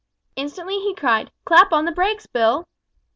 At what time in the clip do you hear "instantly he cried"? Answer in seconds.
0.35-1.29